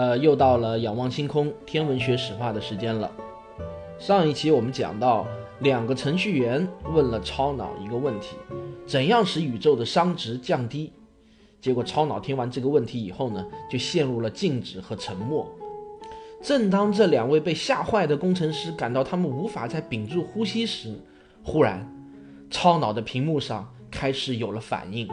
[0.00, 3.12] 呃，又到了仰望星空天文学史话的时间了。
[3.98, 5.26] 上一期我们讲到，
[5.58, 8.34] 两个程序员问了超脑一个问题：
[8.86, 10.90] 怎样使宇宙的熵值降低？
[11.60, 15.46] 结果超脑听完这个问题以后呢，就陷入了静止和沉默。
[16.40, 20.98] 正当这两位被吓坏的工程师感到他们无法再屏住呼吸时，
[21.44, 21.86] 忽然，
[22.48, 25.06] 超脑的屏幕上开始有了反应，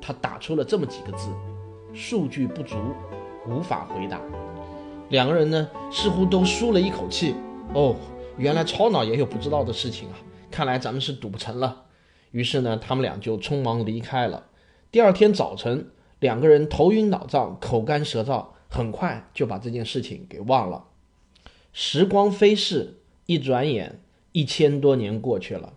[0.00, 1.28] 他打出了这么几个字：
[1.92, 2.78] 数据不足。
[3.46, 4.20] 无法回答，
[5.08, 7.34] 两个人呢似乎都舒了一口气。
[7.74, 7.96] 哦，
[8.38, 10.14] 原来超脑也有不知道的事情啊！
[10.50, 11.86] 看来咱们是赌不成了。
[12.30, 14.46] 于是呢，他们俩就匆忙离开了。
[14.90, 20.84] 第二天早晨，两个人头晕脑胀、口干舌燥，很快就把这件事情给忘了。
[21.72, 24.00] 时光飞逝，一转眼，
[24.32, 25.74] 一千多年过去了。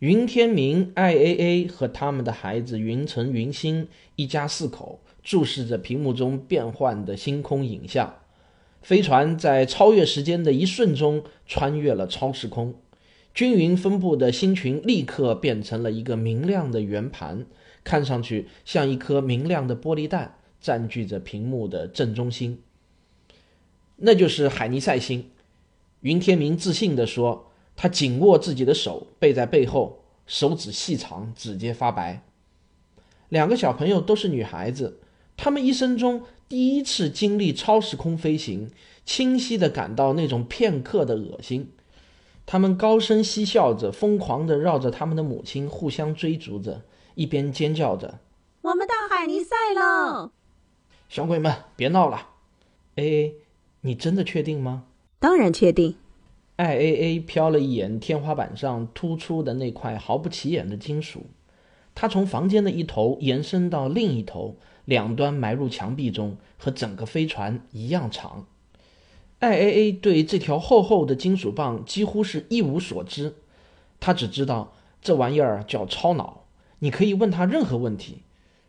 [0.00, 5.00] 云天明、IAA 和他们的孩子云城、云星一家四口。
[5.28, 8.20] 注视着屏幕中变幻的星空影像，
[8.80, 12.76] 飞船在超越时间的一瞬中穿越了超时空，
[13.34, 17.44] 均匀分布的星群立刻变成了一个明亮的圆盘，
[17.84, 22.62] 看上去像一颗明亮的玻璃弹，占据着屏幕的正中心。
[23.96, 25.28] 那就是海尼塞星。
[26.00, 32.24] 云天明自信地说，他紧握自己的手背在背后，手指细长，指尖发白。
[33.28, 35.00] 两个小朋友都是女孩子。
[35.38, 38.70] 他们一生中第一次经历超时空飞行，
[39.04, 41.70] 清晰地感到那种片刻的恶心。
[42.44, 46.82] 他们高声嬉笑着，疯狂地绕着他们的母亲互相追逐着，
[47.14, 48.18] 一边尖叫着
[48.62, 50.32] ：“我们到海尼塞了！”
[51.08, 52.30] 小鬼们，别闹了
[52.96, 53.34] ！A A，
[53.82, 54.86] 你真的确定吗？
[55.20, 55.94] 当然确定。
[56.56, 61.26] I A A 瞟了一眼天花板上突出的那块毫不起眼的金属，
[61.94, 64.56] 他从房间的一头延伸到另一头。
[64.88, 68.46] 两端埋入墙壁中，和整个飞船一样长。
[69.38, 73.34] IAA 对这条厚厚的金属棒几乎是一无所知，
[74.00, 74.72] 他只知道
[75.02, 76.46] 这玩意儿叫超脑。
[76.78, 78.22] 你可以问他任何问题。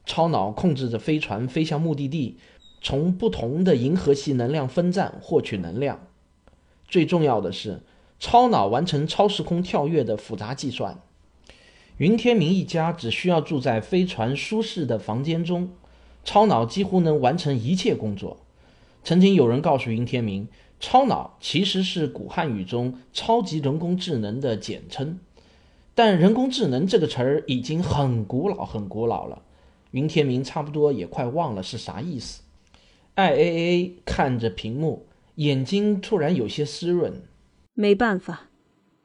[0.06, 2.38] 超脑控制着飞船飞向目的地，
[2.82, 6.06] 从不同的银河系能量分站获取能量。
[6.86, 7.80] 最重要的是，
[8.20, 11.00] 超脑完成超时空跳跃的复杂计算。
[11.96, 15.70] 云天明一家只需要住在飞船舒适的房间中。
[16.24, 18.38] 超脑几乎能完成一切工作。
[19.04, 20.48] 曾经有人告诉云天明，
[20.80, 25.20] 超脑其实是古汉语中超级人工智能的简称，
[25.96, 29.42] 但人工智能这个词儿已经很古老很古老了。
[29.92, 32.44] 云天明差不多也快忘了是啥意思。
[33.16, 37.24] I A A 看着屏幕，眼睛突然有些湿润。
[37.74, 38.50] 没办法，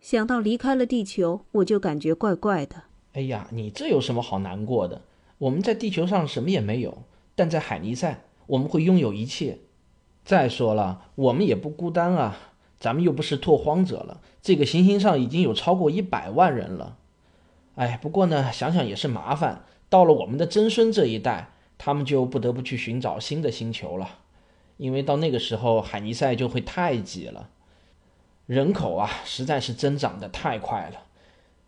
[0.01, 2.83] 想到离开了地球，我就感觉怪怪的。
[3.13, 5.01] 哎呀，你这有什么好难过的？
[5.45, 7.03] 我们在地球上什么也没有，
[7.35, 9.59] 但在海尼塞我们会拥有一切。
[10.25, 12.37] 再说了，我们也不孤单啊，
[12.79, 14.23] 咱们又不是拓荒者了。
[14.41, 16.97] 这个行星上已经有超过一百万人了。
[17.75, 19.65] 哎，不过呢，想想也是麻烦。
[19.91, 24.21] 到了我们的曾孙这一代，他们就不得不去寻找新的星球了，
[24.79, 27.51] 因为到那个时候海尼塞就会太挤了，
[28.47, 31.03] 人口啊实在是增长的太快了。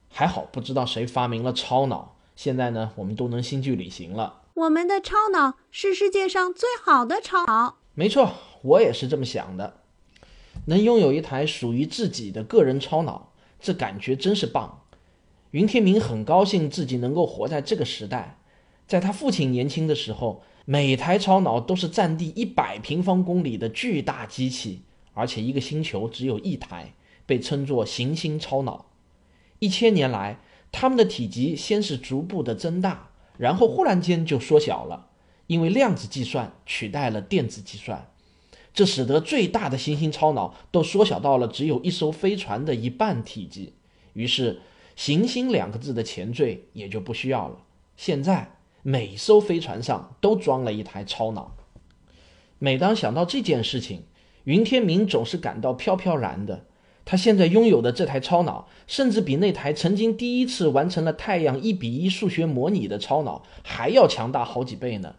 [0.09, 2.16] 还好不知道谁发明了超脑。
[2.37, 4.43] 现在呢，我们都能星际旅行了。
[4.53, 7.79] 我们的超脑是世界上最好的超脑。
[7.95, 8.31] 没错，
[8.63, 9.81] 我也是这么想的。
[10.67, 14.83] 能拥有一台属于自己的个人超脑，这感觉真是棒。
[15.53, 18.39] 云天明很高兴自己能够活在这个时代。
[18.87, 24.83] 在他父亲年轻的时候，每台超脑都是占地一百平方公里的巨大机器，
[25.15, 26.93] 而且一个星球只有一台，
[27.25, 28.91] 被称作行星超脑。
[29.59, 30.41] 一千年来。
[30.73, 35.09] 它们的体积先是逐步的增大，然后忽然间就缩小了，
[35.47, 38.11] 因为量子计算取代了电子计算，
[38.75, 43.75] 这使得最大的行星超脑都缩小到了只有一艘飞船的一半体积。
[44.13, 44.61] 于是
[44.97, 47.59] “行星”两个字的前缀也就不需要了。
[47.97, 51.57] 现在每艘飞船上都装了一台超脑。
[52.59, 54.05] 每当想到这件事情，
[54.45, 56.67] 云天明总是感到飘飘然的。
[57.07, 65.15] 他现在拥有的这台超脑，甚至比那台曾经第一次完成了太阳一比一数学模拟的超脑还要强大好几倍呢。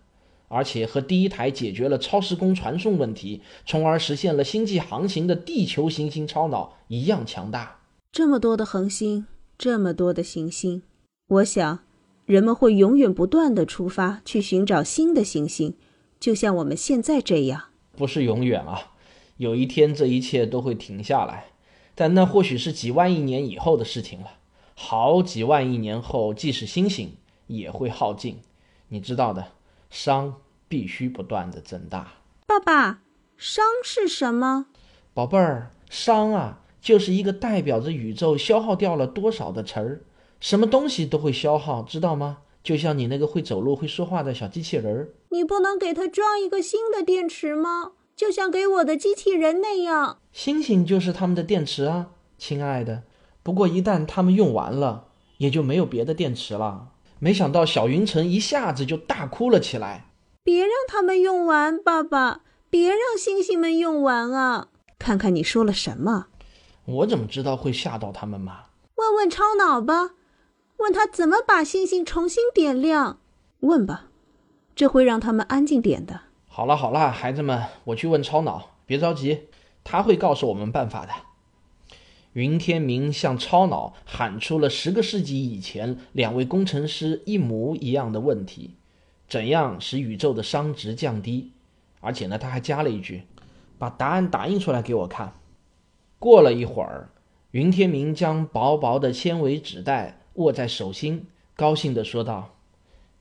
[0.49, 7.79] 而且和第一台解决了超时空传送问题，从而实现了星际航行的地球行星超脑一样强大。
[8.11, 9.25] 这么多的恒星，
[9.57, 10.83] 这么多的行星，
[11.27, 11.79] 我想，
[12.25, 15.75] 人们会永远不断的出发去寻找新的行星，
[16.19, 17.65] 就像我们现在这样。
[17.97, 18.93] 不是永远啊，
[19.37, 21.47] 有一天这一切都会停下来，
[21.99, 24.33] 但那或许是几万亿年以后的事情了。
[24.75, 27.17] 好几万亿年后，即使星星
[27.47, 28.39] 也会耗尽，
[28.89, 29.47] 你知道的。
[29.91, 30.33] 熵
[30.67, 32.13] 必须不断的增大。
[32.45, 33.01] 爸爸，
[33.39, 34.67] 熵是什么？
[35.15, 40.01] 宝贝儿，熵啊，就是一个代表着宇宙消耗掉了多少的词儿。
[40.39, 42.37] 什么东西都会消耗，知道吗？
[42.61, 45.09] 就像你那个会走路、会说话的小机器人儿。
[45.29, 47.93] 你不能给它装一个新的电池吗？
[48.17, 50.17] 就像给我的机器人那样。
[50.33, 52.07] 星星就是他们的电池啊，
[52.39, 53.03] 亲爱的。
[53.43, 55.05] 不过一旦他们用完了，
[55.37, 56.89] 也就没有别的电池了。
[57.19, 60.09] 没想到小云晨一下子就大哭了起来。
[60.43, 62.41] 别让他们用完，爸爸！
[62.69, 64.69] 别让星星们用完啊！
[64.97, 66.25] 看看你说了什么？
[66.85, 68.65] 我怎么知道会吓到他们嘛？
[68.95, 70.15] 问问超脑吧，
[70.77, 73.19] 问他怎么把星星重新点亮。
[73.59, 74.07] 问吧，
[74.75, 76.21] 这会让他们安静点的。
[76.57, 79.41] 好了好了，孩子们，我去问超脑，别着急，
[79.83, 81.11] 他会告诉我们办法的。
[82.33, 88.73] 云天明向超脑喊出了十个世纪以前两位工程师一模一样的问题：
[89.27, 91.51] 怎样使宇宙的熵值降低？
[91.99, 93.27] 而且呢，他还加了一句
[93.77, 95.33] ：“把答案打印出来给我看。”
[96.17, 97.11] 过了一会儿，
[97.51, 102.55] 云天明将薄薄的纤维纸袋握在手心，高兴地说道：“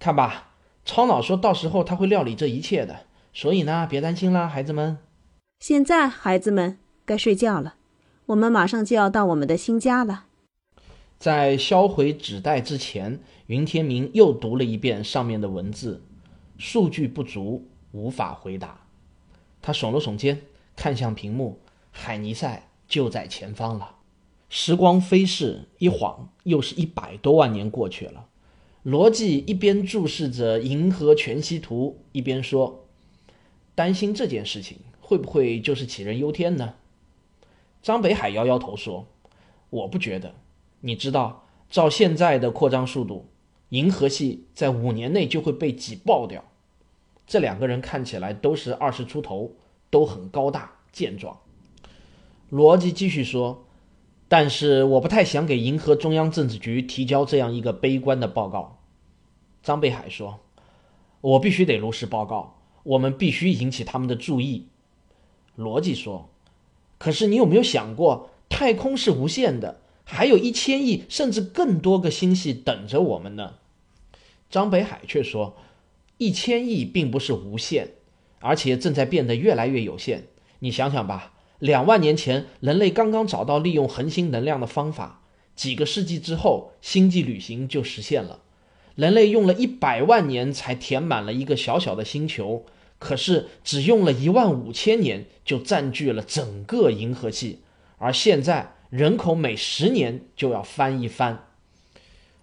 [0.01, 0.53] 看吧，
[0.87, 3.01] 超脑说到时候他会料理这一切的，
[3.37, 4.97] 所以呢，别担心啦，孩子们。
[5.61, 7.75] 现在，孩子们该睡觉了。”
[8.25, 10.25] 我们马上就要到我们的新家了。
[11.19, 16.01] 在销毁纸袋之前，云天明又读了一遍上面的文字，
[16.57, 18.81] 数据不足，无法回答。
[19.61, 20.41] 他耸了耸肩，
[20.75, 21.61] 看向屏幕，
[21.91, 23.97] 海尼塞就在前方了。
[24.49, 28.29] 时光飞逝，一晃又是一百多万年过去了。
[28.83, 32.86] 罗辑一边注视着银河全息图，一边说
[33.77, 36.75] ：“担心这件事情，会不会就是杞人忧天呢？”
[37.81, 39.07] 张北海摇摇头说
[39.71, 40.35] ：“我不觉得。
[40.81, 43.27] 你知道，照现在的扩张速度，
[43.69, 46.43] 银河系在五年内就会被挤爆掉。
[47.27, 49.53] 这两个人看起来都是二十出头，
[49.91, 51.39] 都很高大健壮。”
[52.51, 53.67] 罗辑继续说
[54.29, 58.79] ：“但是我不太想给银河中央政治局提交这样一个悲观的报告。”
[59.63, 60.41] 张北海说
[61.21, 62.56] ：“我必须得如实报告，
[62.87, 64.67] 我们必须引起他们的注意。”
[65.57, 66.31] 逻辑说。
[66.99, 73.57] 可是你有没有想过，太空是无限的，还有一千亿甚至更多个星系等着我们呢？
[74.49, 75.57] 张北海却说，
[76.17, 77.91] 一千亿并不是无限，
[78.41, 80.29] 而且正在变得越来越有限。
[80.61, 85.21] 你想想吧，两万年前人类刚刚找到利用恒星能量的方法，
[85.55, 88.41] 几个世纪之后，星际旅行就实现了。
[88.95, 92.65] 人类用了一百万年才填满了一个小小的星球。
[92.99, 97.61] 可是只用了一万五千年就占据了整个银河系，
[97.99, 101.45] 而现在人口每十年就要翻一番。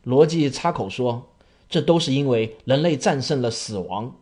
[0.04, 1.32] 罗辑插口说
[1.70, 4.16] ：“这都是因为人类战胜了死亡。”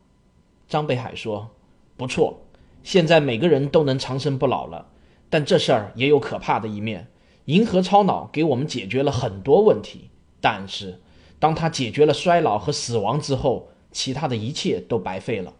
[0.69, 1.49] 张北海说
[1.97, 2.41] ：“不错，
[2.83, 4.87] 现在每个人都能长生不老了。
[5.29, 7.07] 但这事儿也有可怕的一面。
[7.45, 11.01] 银河超脑给我们解决了很多问题，但是
[11.39, 15.53] 当他解决了衰老和死亡之后，其他的一切都白费了。”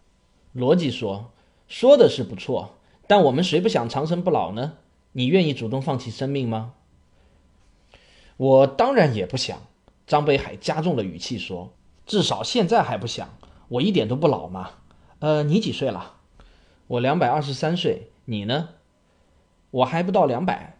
[0.52, 1.32] 罗辑说
[1.66, 2.74] ：“说的是不错，
[3.06, 4.74] 但我们谁不想长生不老呢？
[5.12, 6.74] 你愿意主动放弃生命吗？”
[8.36, 9.58] 我当然也不想。
[10.06, 11.72] 张北海加重了语气说
[12.04, 13.38] ：“至少现在还不想。
[13.68, 14.72] 我一点都不老嘛。
[15.20, 16.16] 呃，你几岁了？
[16.86, 18.10] 我两百二十三岁。
[18.26, 18.70] 你呢？
[19.70, 20.76] 我还不到两百。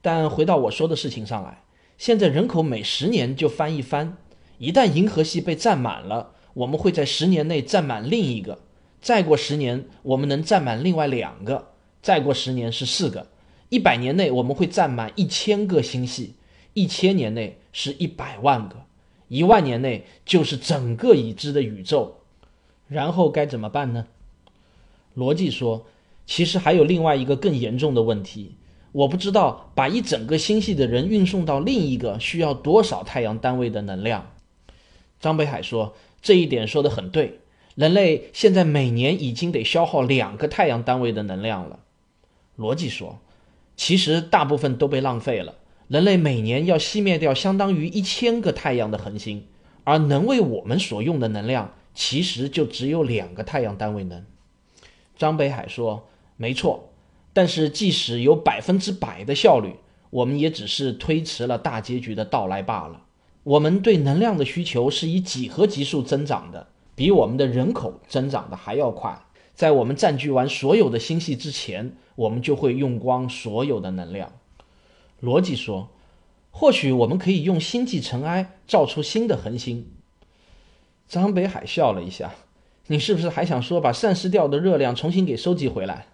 [0.00, 1.62] 但回到我说的事情上来，
[1.96, 4.16] 现在人口每十年就翻一番。
[4.58, 8.58] 一旦银河系被占满了，我们会在十年内占满另一个。”
[9.02, 13.26] 再过十年，我们能占满另外两个；再过十年是四个；
[13.68, 16.36] 一百年内我们会占满一千个星系；
[16.72, 18.76] 一千年内是一百万个；
[19.26, 22.18] 一万年内就是整个已知的宇宙。
[22.86, 24.06] 然后该怎么办呢？
[25.14, 25.86] 罗辑说
[26.24, 28.54] ：“其实还有另外一个更严重的问题，
[28.92, 34.30] 我不知道把一整个星系的人运送到另一个需要多少太阳单位的能量。”
[35.18, 37.40] 张北海说：“这一点说的很对。”
[37.74, 41.80] 人类现在每年已经得消耗两个太阳单位的能量了，
[42.58, 43.18] 逻辑说，
[43.76, 45.54] 其实大部分都被浪费了。
[45.88, 49.46] 人类每年要熄灭掉相当于一千个太阳的恒星，
[49.84, 54.24] 而能为我们所用的能量其实就只有两个太阳单位能。
[55.16, 56.90] 张北海说：“没错，
[57.32, 59.74] 但是即使有百分之百的效率，
[60.10, 63.04] 我们也只是推迟了大结局的到来罢了。
[63.44, 69.24] 我们对能量的需求是以几何级数增长的，比我们的人口增长的还要快。
[69.54, 74.32] 在我们占据完所有的星系之前，我们就会用光所有的能量。”
[75.22, 75.90] 逻辑说
[76.50, 79.86] ：“或许我们可以用星际尘埃造出新的恒星。”
[81.06, 82.32] 张北海笑了一下。
[82.88, 86.08] 你是不是还想说把散失掉的热量重新给收集回来？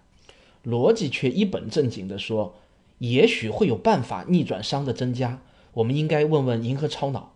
[0.63, 2.55] 逻辑却一本正经地说
[2.99, 5.41] ：“也许会有办法逆转熵的增加，
[5.73, 7.33] 我们应该问问银河超脑。”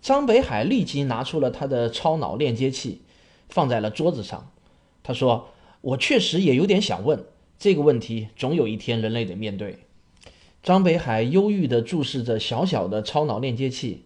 [0.00, 3.02] 张北海立即拿出了他的超脑链接器，
[3.48, 4.50] 放在了桌子上。
[5.02, 5.50] 他说
[5.82, 7.24] ：“我确实也有点想问
[7.58, 9.80] 这个问题，总有一天人类得面对。”
[10.62, 14.04] 张北海忧郁地注视着小小的超脑链接器，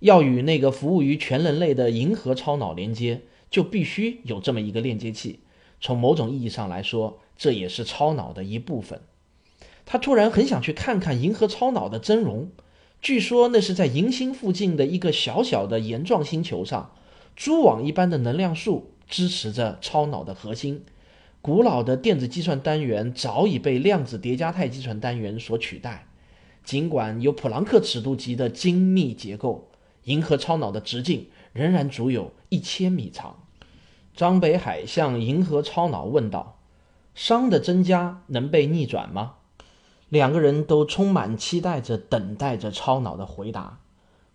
[0.00, 3.22] 要与那个服务于全人类的银河超脑连接。
[3.50, 5.40] 就必须有这么一个链接器。
[5.80, 9.00] 从某种意义上来说，这也是超脑的一部分。
[9.86, 12.50] 他突然很想去看看银河超脑的真容。
[13.00, 16.94] 据说那是在银星附近的一个小小的岩状星球上，
[17.36, 20.84] 蛛网一般的能量束支持着超脑的核心。
[21.40, 26.08] 古老的电子计算单元早已被量子叠加态计算单元所取代。
[26.64, 29.70] 尽管有普朗克尺度级的精密结构，
[30.04, 31.28] 银河超脑的直径。
[31.54, 33.42] 仍然足有一千米长。
[34.14, 36.60] 张北海向银河超脑问道
[37.16, 39.36] ：“熵的增加能被逆转吗？”
[40.08, 43.80] 两个人都充满期待着等待着超脑的回答。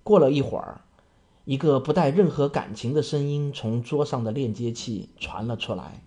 [0.04, 0.82] 过了一会儿，
[1.46, 6.04] 一个不带任何感情的声音从桌上的链接器传了出来：“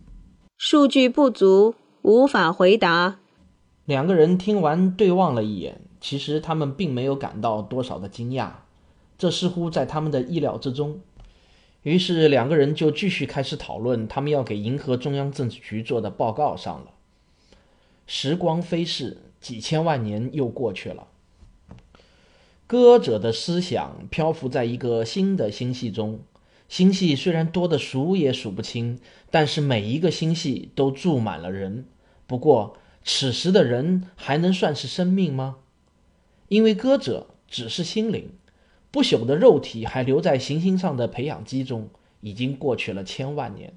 [0.57, 3.19] 数据不足，无法回答。”
[3.87, 8.51] 两个人听完对望了一眼，其实他们并没有感到多少的惊讶。
[9.19, 11.01] 这似乎在他们的意料之中，
[11.83, 16.91] 于是两个人就继续开始讨论他们要给银河中央政治局做的报告上了。
[18.07, 21.07] 时光飞逝，几千万年又过去了。
[22.67, 26.19] 歌者的思想漂浮在一个新的星系中，
[26.69, 28.99] 星系虽然多得数也数不清，
[29.31, 31.85] 但是每一个星系都住满了人。
[32.27, 35.59] 不过，此时的人还能算是生命吗？
[36.49, 38.31] 因为歌者只是心灵。
[38.91, 41.89] 不朽的肉体还留在行星上的培养基中，
[42.21, 43.75] 已经过去了千万年。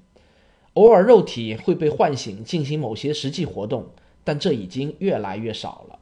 [0.74, 3.90] 偶尔肉体会被唤醒进行某些实际活动，
[4.24, 5.98] 但这已经越来越少了。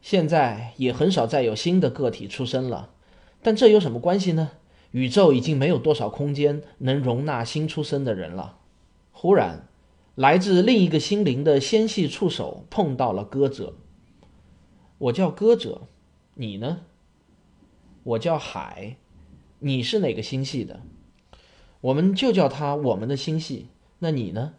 [0.00, 2.90] 现在也很少再有新的个体出生了，
[3.42, 4.52] 但这有什么关系呢？
[4.90, 8.58] 宇宙已经没有多少空间能容纳新出生的人了。
[9.10, 9.68] 忽然，
[10.14, 13.74] 来自另一个心灵的纤细触手碰到了歌者。
[14.98, 15.82] 我叫歌者，
[16.34, 16.80] 你呢？
[18.02, 18.96] 我叫海，
[19.60, 20.80] 你是哪个星系的？
[21.80, 23.68] 我们就叫它我们的星系。
[24.00, 24.54] 那你呢？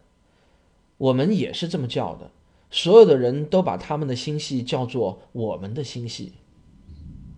[0.96, 2.30] 我们也是这么叫的。
[2.76, 6.32] 所有的人都把他们的星系叫做我们的星系。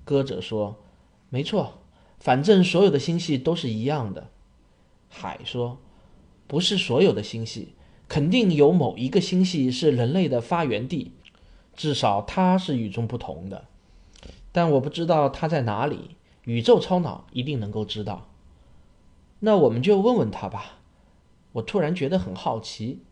[0.03, 0.77] 歌者说
[1.29, 1.75] ：“没错，
[2.19, 4.31] 反正所有的星系都是一样的。”
[5.11, 5.77] 海说
[6.49, 7.75] ：“不是所有的星系，
[8.09, 11.13] 肯定有某一个星系是人类的发源地，
[11.75, 13.67] 至少它是与众不同的。”
[14.53, 18.27] 但我不知道它在哪里，宇宙超脑一定能够知道。
[19.41, 20.79] 那我们就问问他吧。
[21.53, 23.03] 我突然觉得很好奇。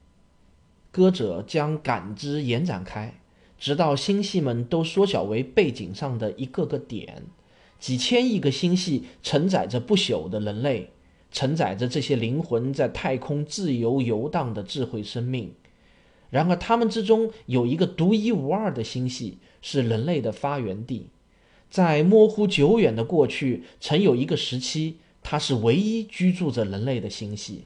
[0.95, 3.19] 歌者将感知延展开，
[3.59, 7.25] 直到星系们都缩小为背景上的一个个点。
[7.81, 10.93] 几千亿个星系承载着不朽的人类，
[11.33, 15.53] 承载着这些灵魂在太空自由游荡的智慧生命。
[16.31, 21.09] 然而，他们之中有一个独一无二的星系，是人类的发源地。
[21.69, 27.65] 在模糊久远的过去，曾有一个时期，它是唯一居住着人类的星系。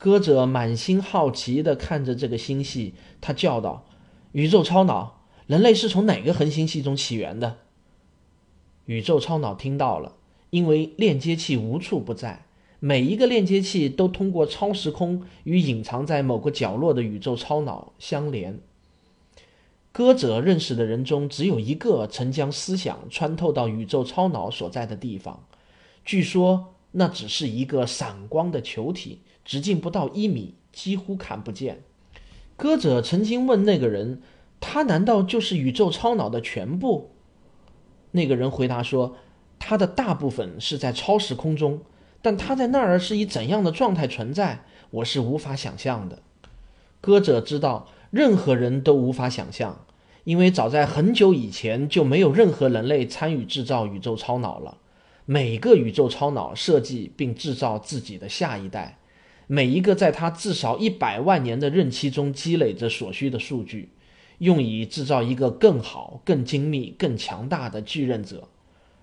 [0.00, 3.84] 歌者满心好奇地看着这个星系，他叫道
[4.32, 7.58] ：“宇宙超脑，人类是从哪个恒星系中起源的？”
[8.86, 10.14] 宇宙超脑听到了，
[10.48, 12.46] 因为链接器无处不在，
[12.78, 18.58] 每一个链接器都通过超时空与隐藏在某个角落的宇宙超脑相连。
[19.92, 25.44] 歌者认识的人中，只有一个曾将思想穿透到宇宙超脑所在的地方。
[26.06, 31.82] 据说那只是一个闪光的球体，直径不到一米，几乎看不见。
[32.56, 34.22] 歌者曾经问那个人
[34.62, 37.10] ：“他难道就是宇宙超脑的全部？”
[38.12, 39.16] 那个人回答说
[39.58, 41.80] ：“他的大部分是在超时空中，
[42.22, 46.22] 但他在那儿是以怎样的状态存在，我是无法想象的。”
[47.02, 47.88] 歌者知道。
[48.12, 49.84] 任何人都无法想象，
[50.22, 54.78] 因为早在很久以前就没有任何人类参与制造宇宙超脑了。
[55.26, 58.98] 每个宇宙超脑设计并制造自己的下一代，
[59.52, 63.88] 每一个在他至少一百万年的任期中积累着所需的数据，
[64.38, 68.46] 用以制造一个更好、更精密、更强大的继任者，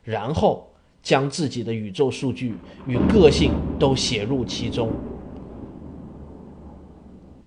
[0.04, 0.72] 然后
[1.04, 4.90] 将自己的宇宙数据与个性都写入其中。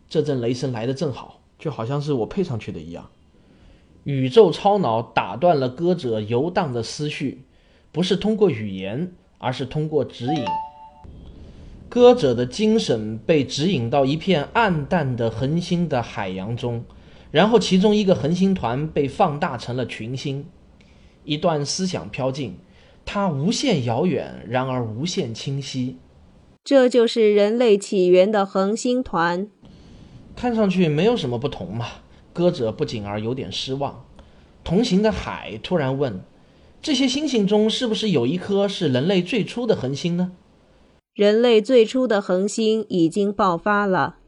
[0.07, 3.09] 这阵雷声来的正好，就好像是我配上去的一样。
[4.05, 7.47] 宇宙超脑打断了歌者游荡的思绪，
[7.93, 10.45] 不是通过语言，而是通过指引。
[11.91, 16.85] 歌者的精神被指引到一片暗淡的恒星的海洋中，
[17.33, 20.47] 然后其中一个恒星团被放大成了群星。
[21.25, 22.59] 一段思想飘进，
[23.05, 25.97] 它无限遥远，然而无限清晰。
[26.63, 29.49] 这就是人类起源的恒星团。
[30.37, 31.89] 看上去没有什么不同嘛。
[32.33, 34.05] 歌者不仅而有点失望。
[34.63, 36.21] 同行的海突然问
[36.81, 40.31] ：“这些星星中是不是有一颗是人类最初的恒星呢？”
[41.15, 44.19] 人类最初的恒星已经爆发了，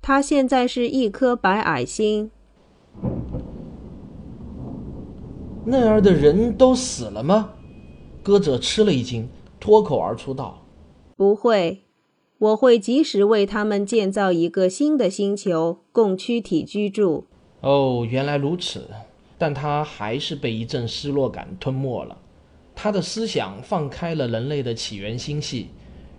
[0.00, 2.30] 它现在是一颗白矮星。
[5.66, 7.50] 那儿的人都死了吗？
[8.22, 9.28] 歌者吃了一惊，
[9.60, 10.64] 脱口而出道
[11.16, 11.82] ：“不会，
[12.38, 17.26] 我会及时为他们建造一个新的星球，供躯体居住。”
[17.60, 18.88] 哦，原来如此，
[19.36, 22.16] 但他还是被一阵失落感吞没了。
[22.74, 25.68] 他的思想放开了人类的起源星系，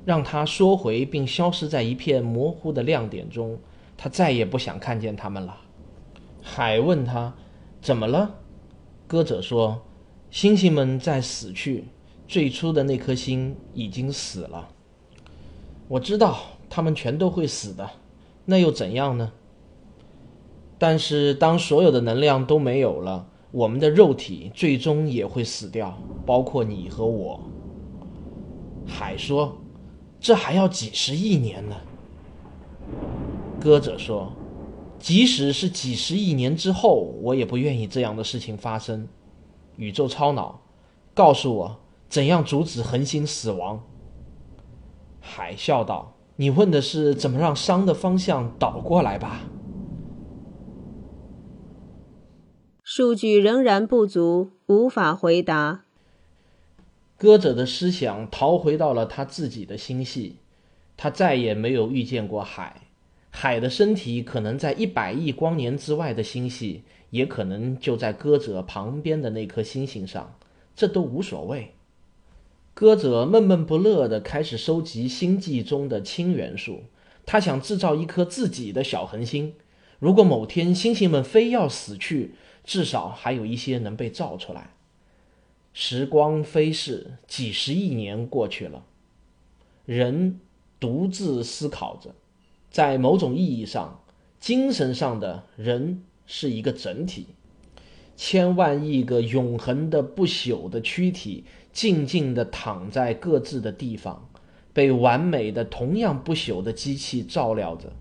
[0.05, 3.59] 让他缩回并消失在一片模糊的亮点中。
[3.95, 5.57] 他再也不想看见他们了。
[6.41, 7.33] 海问他
[7.81, 8.35] ：“怎么了？”
[9.07, 9.81] 歌者说
[10.29, 11.85] ：“星星们在死去，
[12.27, 14.69] 最初的那颗星已经死了。
[15.87, 16.37] 我知道
[16.69, 17.89] 他们全都会死的，
[18.45, 19.31] 那又怎样呢？”
[20.77, 27.39] 但是，当所有的能量都没有了，我们的肉体最终也会死掉，包括你和我。
[28.85, 29.55] 海说
[30.23, 31.75] ：“这还要几十亿年呢。”
[33.61, 34.31] 歌者说
[34.97, 39.07] ：“即使是几十亿年之后，我也不愿意这样的事情发生。”
[39.75, 40.61] 宇宙超脑，
[41.13, 43.83] 告诉我怎样阻止恒星死亡。
[45.19, 49.41] 海笑道：“你问的是怎么让熵的方向倒过来吧？”
[52.83, 55.82] 数据仍然不足，无法回答。
[57.23, 60.39] 歌者的思想逃回到了他自己的星系，
[60.97, 62.81] 他再也没有遇见过海。
[63.29, 70.35] 海的身体可能在一百亿光年之外的星系，也可能就在歌者旁边的那颗星星上，
[70.75, 71.71] 这都无所谓。
[72.73, 76.83] 歌者闷闷不乐地开始收集星际中的氢元素，
[77.25, 79.53] 他想制造一颗自己的小恒星。
[79.99, 84.71] 如果某天星星们非要死去，至少还有一些能被造出来。
[85.73, 88.85] 时光飞逝，几十亿年过去了，
[89.85, 90.39] 人
[90.79, 92.13] 独自思考着。
[92.69, 94.03] 在某种意义上，
[94.39, 97.27] 精神上的人是一个整体。
[98.15, 104.29] 千万亿个永恒的、不朽的躯体，静静地躺在各自的地方，
[104.73, 107.91] 被完美的、同样不朽的机器照料着。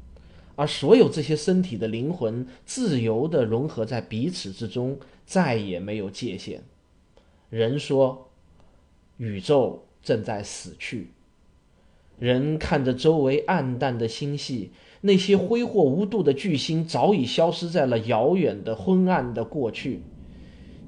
[0.56, 6.62] 而所有这些身体的灵魂自由地融合在彼此之中，再也没有界限。
[7.52, 8.30] 人说，
[9.18, 11.10] 宇宙正在死去。
[12.18, 20.00] 人看着周围暗淡的星系，那些挥霍无度的巨星早已消失在了遥远的昏暗的过去。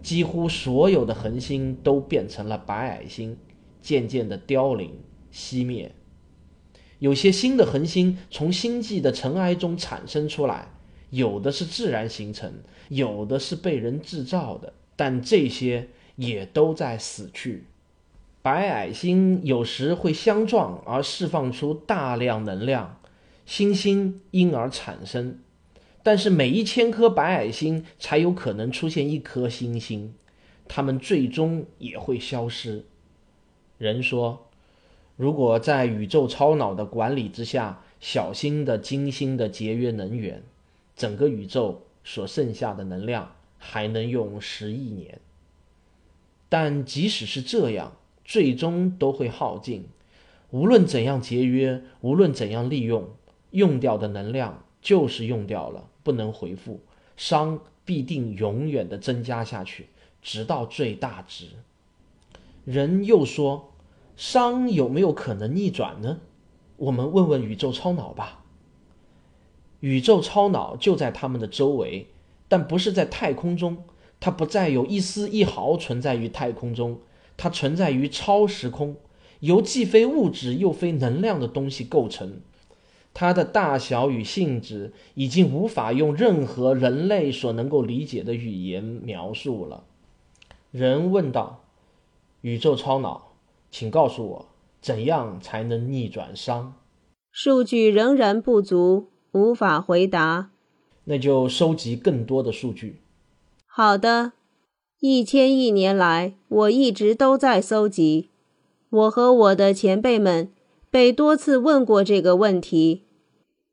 [0.03, 3.37] 几乎所有的恒星都变成了白矮星，
[3.83, 4.91] 渐渐地凋零
[5.31, 5.95] 熄灭。
[6.99, 10.71] 有些新的恒星从星际的尘埃中产生出来，
[11.11, 12.55] 有的是自然形成，
[12.89, 17.65] 有的是被人制造的，但这些也都在死去。
[18.43, 23.01] 白矮星有时会相撞而释放出大量能量，
[23.47, 25.39] 星星因而产生，
[26.03, 30.15] 但是每一千颗白矮星才有可能出现一颗星星，
[30.69, 32.85] 它们最终也会消失。
[33.79, 34.41] 人说。
[35.17, 40.43] 如果在宇宙超脑的管理之下，小心的、精心的节约能源，
[40.97, 45.21] 整个宇宙所剩下的能量还能用十亿年。
[46.57, 49.87] 但即使是这样，最终都会耗尽。
[50.53, 53.09] 无论怎样节约，无论怎样利用，
[53.51, 56.79] 用掉的能量就是用掉了，不能回复。
[57.19, 59.89] 熵必定永远的增加下去，
[60.23, 61.47] 直到最大值。
[62.65, 63.73] 人又说。
[64.17, 66.21] 熵有没有可能逆转呢？
[66.77, 68.45] 我们问问宇宙超脑吧。
[69.81, 72.07] 宇宙超脑就在他们的周围，
[72.47, 73.83] 但不是在太空中，
[74.25, 76.99] 它不再有一丝一毫存在于太空中，
[77.37, 78.97] 它存在于超时空，
[79.41, 82.41] 由既非物质又非能量的东西构成。
[83.13, 89.85] 它的大小与性质已经无法用任何人类所能够理解的语言描述了。
[90.71, 91.63] 人问道
[92.41, 93.35] ：“宇宙超脑，
[93.71, 94.47] 请告诉我，
[94.81, 96.69] 怎样才能逆转熵？”
[97.31, 100.51] 数据仍然不足，无法回答。
[101.05, 103.03] 那就收集更多的数据。
[103.77, 104.35] 好的，
[105.01, 108.31] 一千亿年来，我一直都在搜集。
[108.89, 110.53] 我和我的前辈们
[110.93, 113.03] 被多次问过这个问题。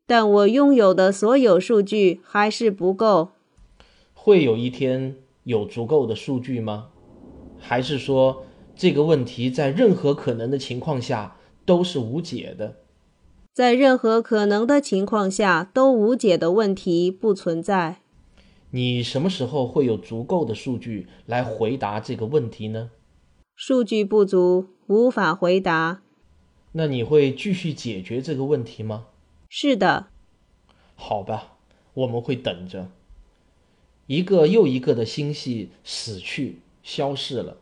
[0.08, 3.30] 但我拥有的所有数据还是不够。
[4.16, 6.88] 会有一天有足够的数据吗？
[7.60, 8.42] 还是说
[8.76, 12.78] 这个问题在任何可能的情况下都是无解的？
[13.54, 18.01] 在任何可能的情况下都无解的问题不存在。
[18.72, 22.90] 你什么时候会有足够的数据来回答这个问题呢？
[23.56, 26.02] 数据不足，无法回答。
[26.72, 29.08] 那你会继续解决这个问题吗？
[29.50, 30.08] 是的，
[30.96, 31.58] 好吧，
[31.94, 32.90] 我们会等着。
[34.08, 37.58] 一个又一个的星系死去、消逝了，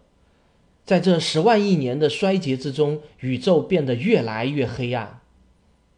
[0.85, 5.21] 在这十万亿年的衰竭之中，宇宙变得越来越黑暗。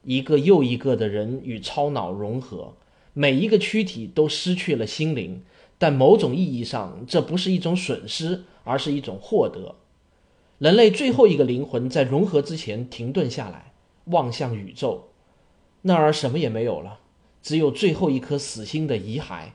[0.04, 2.74] 一个又一个的人与超脑融合，
[3.14, 5.44] 每一个躯体都失去了心灵，
[5.78, 9.76] 但某种意义上，这不是一种损失，而是一种获得。
[10.60, 13.74] 人类最后一个灵魂在融合之前停顿下来，
[14.06, 15.10] 望向宇宙。
[15.82, 17.00] 那儿什么也没有了，
[17.42, 19.50] 只有最后一颗死星的遗骸，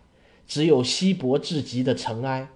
[0.47, 2.49] 只有稀薄至极的尘埃，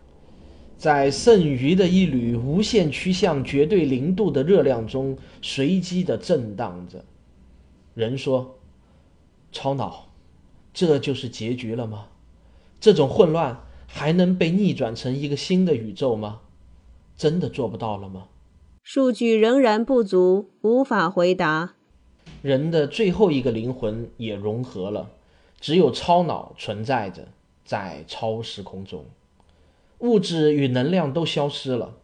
[0.76, 7.04] 在剩余的一缕无限趋向绝对零度的热量中随机的震荡着。
[7.94, 8.58] 人说
[9.52, 10.09] ：“超脑，
[10.72, 12.06] 这就是结局了吗？
[12.80, 16.40] 这种混乱还能被逆转成一个新的宇宙吗？
[17.16, 18.28] 真的做不到了吗？”
[18.82, 21.74] 数据仍然不足，无法回答。
[22.42, 25.10] 人的最后一个灵魂也融合了，
[25.60, 27.28] 只有超脑存在着，
[27.64, 29.04] 在超时空中，
[29.98, 31.96] 物质与能量都消失了，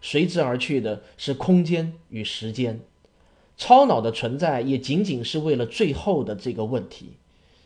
[0.00, 2.80] 随之而去的是空间与时间。
[3.58, 7.18] 超脑的存在也仅仅是为了最后的这个问题。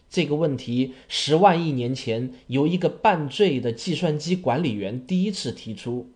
[0.09, 6.09] 这个问题十万亿年前由一个半醉的计算机管理员第一次提出，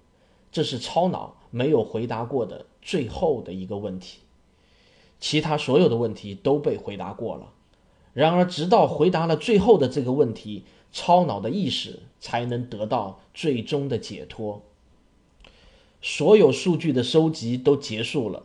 [0.52, 4.20] 这是超脑没有回答过的最后的一个问题。
[5.18, 7.52] 其他所有的问题都被回答过了，
[8.14, 14.62] 然而，直到回答了最后的这个问题，超脑的意识才能得到最终的解脱。
[16.00, 18.44] 所有数据的收集都结束了，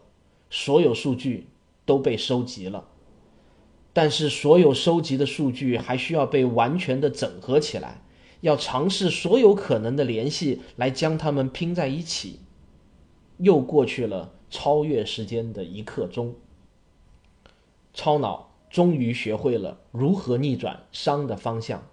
[0.50, 1.48] 所有数据
[1.86, 2.90] 都被收集了，
[3.96, 8.02] 但是所有收集的数据还需要被完全的整合起来，
[8.42, 12.42] 要尝试所有可能的联系来将它们拼在一起。
[13.38, 16.36] 又过去了超越时间的一刻钟。
[17.94, 21.88] 超脑终于学会了如何逆转熵的方向，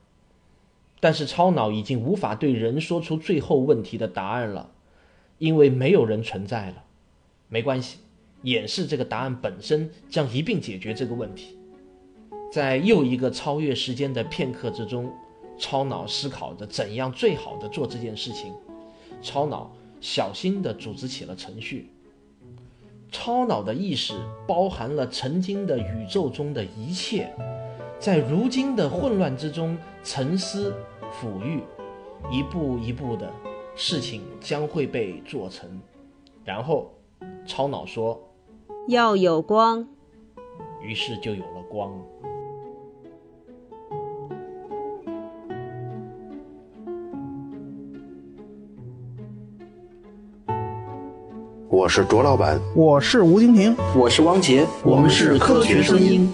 [0.98, 4.72] 但是超脑已经无法对人说出最后问题的答案了，
[5.38, 6.82] 因为没有人存在了。
[7.48, 7.98] 没关系，
[8.42, 11.58] 演示这个答案本身将一并解决这个问题。
[12.52, 15.10] 在又一个超越时间的片刻之中，
[15.56, 18.52] 超脑思考着怎样最好的做这件事情。
[19.22, 21.90] 超脑小心地组织起了程序。
[23.10, 24.12] 超脑的意识
[24.46, 27.34] 包含了曾经的宇宙中的一切，
[27.98, 30.74] 在如今的混乱之中沉思
[31.10, 31.62] 抚育，
[32.30, 33.32] 一步一步的
[33.74, 35.80] 事情将会被做成。
[36.44, 36.92] 然后，
[37.46, 38.20] 超脑说
[38.88, 39.88] ：“要有光。”
[40.84, 41.90] 于是就有了光。
[51.83, 56.33] 我是卓老板，我是吴京平，我是汪杰，我们是科学声音。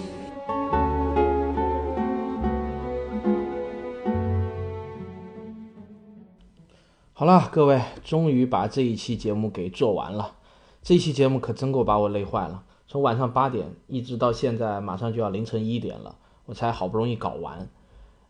[7.13, 10.35] 好了，各位，终于把这一期节目给做完了。
[10.83, 17.67] 这期节目可真够把我累坏了，从晚上八点一直到现在，马上就要凌晨一点了，我才好不容易搞完。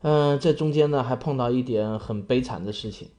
[0.04, 3.10] 嗯，这中间呢还碰到一点很悲惨的事情。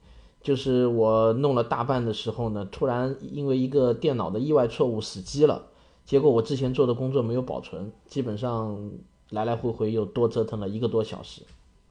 [0.43, 5.67] 就是我弄了大半的时候呢，突然因为一个电脑的意外错误死机了，
[6.03, 8.91] 结果我之前做的工作没有保存，基本上
[9.29, 11.43] 来来回回又多折腾了一个多小时。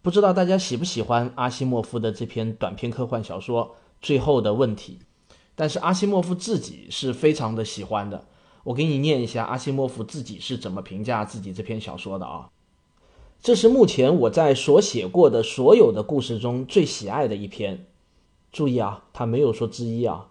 [0.02, 3.66] 不知道大家喜不喜欢阿西莫夫的这篇短篇科幻小说
[4.00, 4.98] 《最后的问题》，
[5.54, 8.24] 但是阿西莫夫自己是非常的喜欢的。
[8.64, 12.48] 我给你念一下阿西莫夫自己是怎么评价自己这篇小说的啊？
[13.40, 17.86] 这是目前我在所写过的所有的故事中最喜爱的一篇。
[18.52, 20.28] 注意啊，他没有说之一啊，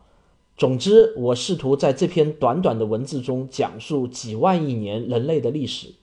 [0.57, 5.93] 总之，我试图在这篇短短的文字中讲述几万亿年人类的历史。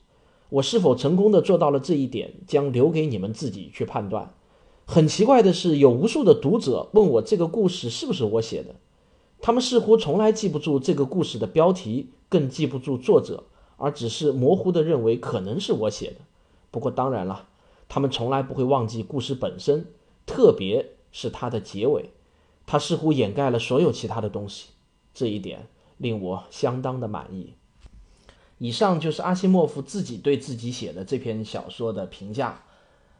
[0.49, 4.33] 我是否成功的做到了这一点，将留给你们自己去判断。
[4.85, 8.75] 很奇怪的是，有无数的读者问我这个故事是不是我写的，
[9.41, 13.43] 他们似乎从来记不住这个故事的标题，更记不住作者，
[13.75, 16.15] 而只是模糊的认为可能是我写的。
[16.71, 17.49] 不过当然了，
[17.89, 19.85] 他们从来不会忘记故事本身，
[20.25, 22.11] 特别是它的结尾。
[22.67, 24.67] 它似乎掩盖了所有其他的东西，
[25.15, 27.55] 这一点令我相当的满意。
[28.59, 32.61] 以上就是阿西莫夫自己对自己写的这篇小说的评价。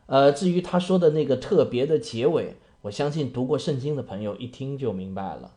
[0.06, 5.54] 呃，至于他说的那个特别的结尾，我相信读过圣经的朋友一听就明白了。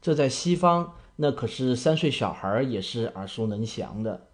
[0.00, 4.28] 这在西方，那可是三岁小孩也是耳熟能详的。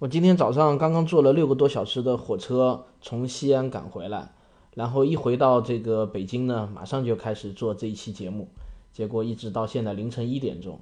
[0.00, 4.34] 我今天早上刚刚坐了六个多小时的火车从西安赶回来。
[4.74, 8.48] 然后一回到这个北京呢，马上就开始做这一期节目，
[8.92, 10.80] 结果一直到现在凌晨一点钟，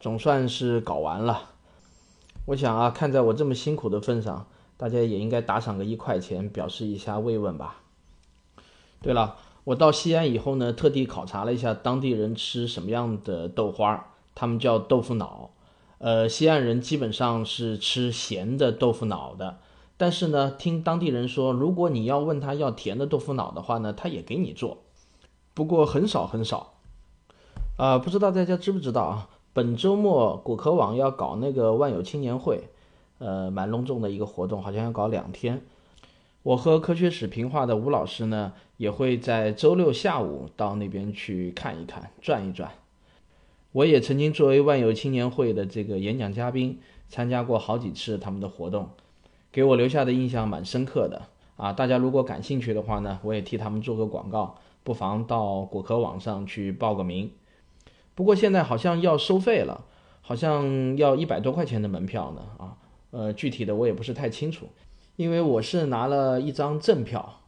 [0.00, 1.50] 总算是搞完了。
[2.46, 7.82] 我想啊，看在我这么辛苦的份上，大家也应该打赏个一块钱，表示一下慰问吧。
[9.00, 15.50] 对了，我到西安以后呢，特地考察了一下当地人吃什么样的豆花，他们叫豆腐脑。
[15.98, 19.58] 呃，西安人基本上是吃咸的豆腐脑的。
[20.00, 24.78] 但是呢，听当地人说，如果你要问他要甜的豆腐脑的话呢，他也给你做，
[25.52, 26.72] 不过很少很少。
[27.76, 29.28] 啊，不知道大家知不知道啊？
[29.52, 32.70] 本周末果壳网要搞那个万有青年会，
[33.18, 35.60] 呃，蛮隆重的一个活动，好像要搞两天。
[36.44, 42.70] 我和科学史评话的吴老师呢，也会在周六下午到那边去看一看，转一转。
[43.72, 48.88] 我也曾经作为万有青年会的这个演讲嘉宾，参加过好几次他们的活动。
[49.52, 51.22] 给我留下的印象蛮深刻的
[51.56, 51.72] 啊！
[51.72, 57.30] 大家如果感兴趣的话呢，我也替他们做个广告，不妨到果壳网上去报个名。
[58.14, 59.84] 不过现在好像要收费了，
[60.20, 62.76] 好像要一百多块钱的门票呢啊！
[63.10, 64.66] 呃，具体的我也不是太清楚，
[65.16, 67.40] 因为我是拿了一张正票。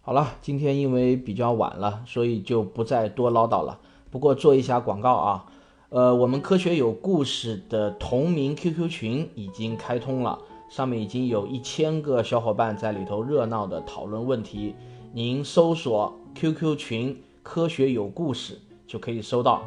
[0.00, 3.78] 好了，今天因为比较晚了，所以就不再多唠叨了。
[4.10, 5.46] 不过做一下广告啊，
[5.90, 10.40] 呃，我们科学有故事的同名 QQ 群已经开通了。
[10.70, 14.76] 上面已经有一千个小伙伴在里头热闹的讨论问题，
[15.12, 18.56] 您搜索 QQ 群“科学有故事”
[18.86, 19.64] 就可以收到。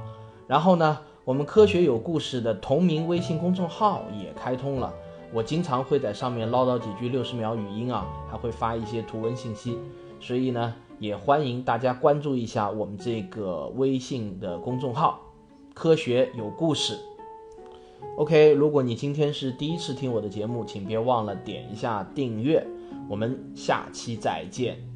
[0.48, 4.94] 然后呢，我们“科学有故事”的同名微信公众号也开通了，
[5.34, 9.78] 我经常会在上面唠叨几句六十秒语音啊，还会发一些图文信息，
[10.22, 15.20] 所以呢，也欢迎大家关注一下我们这个微信的公众号
[15.76, 16.98] “科学有故事”。
[18.18, 22.66] OK，如果你今天是第一次听我的节目，请别忘了点一下订阅。
[23.10, 24.93] 我们下期再见。